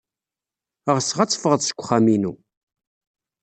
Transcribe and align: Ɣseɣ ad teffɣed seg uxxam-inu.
Ɣseɣ 0.95 1.17
ad 1.19 1.29
teffɣed 1.31 1.61
seg 1.63 1.79
uxxam-inu. 1.79 2.33